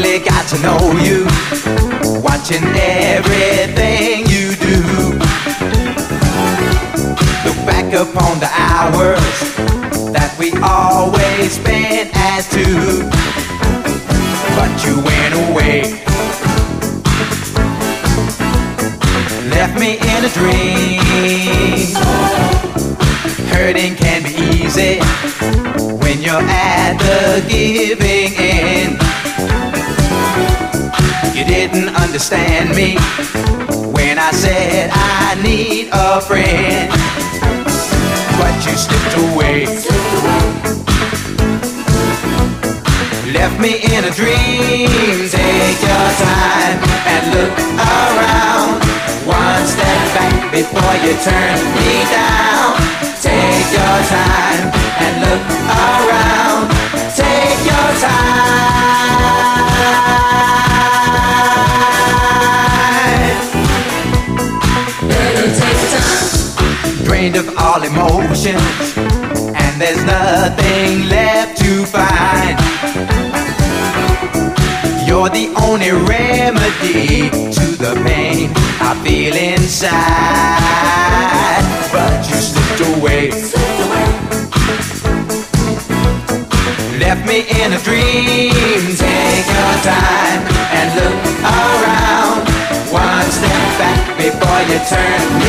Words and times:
really 0.00 0.24
got 0.24 0.48
to 0.48 0.58
know 0.62 0.92
you. 1.04 1.26
Watching 2.22 2.64
hours 8.94 9.54
that 10.12 10.34
we 10.38 10.52
always 10.62 11.52
spent 11.52 12.10
as 12.14 12.48
two, 12.48 13.08
but 14.56 14.70
you 14.84 14.96
went 15.02 15.34
away. 15.50 15.82
Left 19.50 19.78
me 19.78 19.98
in 19.98 20.24
a 20.24 20.30
dream. 20.38 21.00
Hurting 23.52 23.94
can 23.96 24.22
be 24.22 24.34
easy 24.56 25.00
when 25.98 26.22
you're 26.22 26.42
at 26.42 26.96
the 26.98 27.44
giving 27.48 28.32
end. 28.36 28.98
You 31.36 31.44
didn't 31.44 31.94
understand 31.96 32.70
me 32.70 32.96
when 33.92 34.18
I 34.18 34.30
said 34.32 34.90
I 34.92 35.40
need 35.42 35.88
a 35.92 36.20
friend, 36.20 36.90
away. 39.28 39.66
Left 43.32 43.56
me 43.60 43.72
in 43.94 44.04
a 44.04 44.10
dream. 44.10 45.28
Take 45.28 45.80
your 45.82 46.08
time 46.24 46.78
and 47.12 47.24
look 47.34 47.52
around. 47.78 48.80
One 49.26 49.64
step 49.66 50.02
back 50.16 50.50
before 50.52 50.94
you 51.04 51.12
turn 51.28 51.58
me 51.76 52.04
down. 52.10 52.76
Take 53.20 53.68
your 53.78 53.98
time 54.16 54.64
and 55.04 55.14
look 55.24 55.42
around. 55.68 56.62
Take 57.14 57.60
your 57.70 57.88
time. 58.00 58.50
Better 65.08 65.48
take 65.60 65.80
your 65.82 66.00
time. 66.00 67.04
Drained 67.04 67.36
of 67.36 67.46
all 67.58 67.82
emotions, 67.82 68.89
and 69.80 69.88
there's 69.88 70.04
nothing 70.04 71.08
left 71.08 71.58
to 71.58 71.84
find. 71.86 72.58
You're 75.06 75.28
the 75.30 75.52
only 75.62 75.90
remedy 75.90 77.30
to 77.30 77.76
the 77.76 77.94
pain 78.04 78.50
I 78.80 78.94
feel 79.04 79.34
inside. 79.34 79.90
But 81.92 82.28
you 82.28 82.36
slipped 82.36 82.80
away. 82.96 83.30
Left 86.98 87.26
me 87.26 87.40
in 87.62 87.72
a 87.72 87.80
dream. 87.80 88.96
Take 88.96 89.46
your 89.46 89.76
time 89.82 90.40
and 90.76 90.88
look 90.98 91.16
around. 91.42 92.40
One 92.92 93.30
step 93.30 93.78
back 93.78 94.16
before 94.16 94.62
you 94.68 94.78
turn 94.88 95.39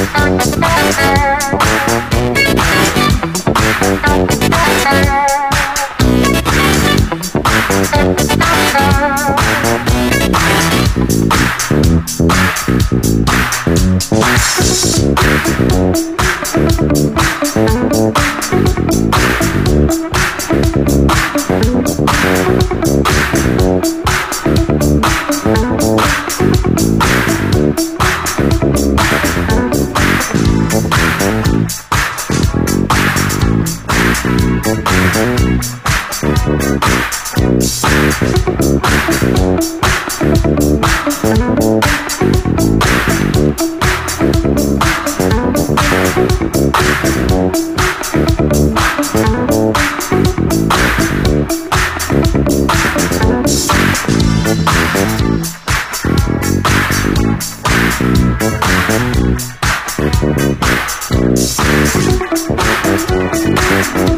Música 0.00 1.69
take 63.82 64.10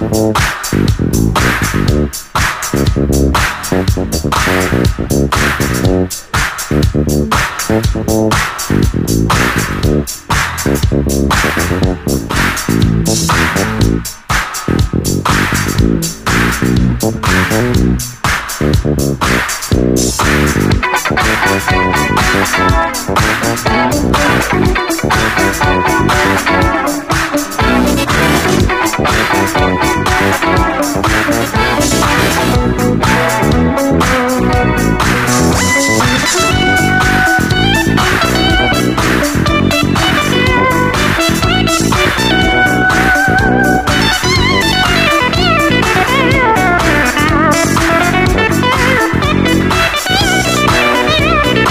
your 0.00 0.59